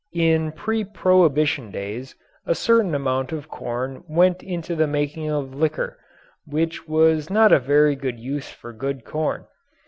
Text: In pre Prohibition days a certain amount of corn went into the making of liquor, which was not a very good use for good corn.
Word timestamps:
In 0.15 0.51
pre 0.53 0.83
Prohibition 0.83 1.69
days 1.69 2.15
a 2.47 2.55
certain 2.55 2.95
amount 2.95 3.31
of 3.31 3.49
corn 3.49 4.03
went 4.09 4.41
into 4.41 4.75
the 4.75 4.87
making 4.87 5.29
of 5.29 5.53
liquor, 5.53 5.99
which 6.43 6.87
was 6.87 7.29
not 7.29 7.51
a 7.51 7.59
very 7.59 7.95
good 7.95 8.19
use 8.19 8.49
for 8.49 8.73
good 8.73 9.05
corn. 9.05 9.45